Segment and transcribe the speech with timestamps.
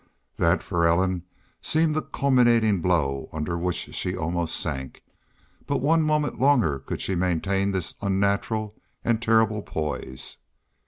[0.37, 1.25] That for Ellen
[1.61, 5.03] seemed the culminating blow under which she almost sank.
[5.67, 10.37] But one moment longer could she maintain this unnatural and terrible poise.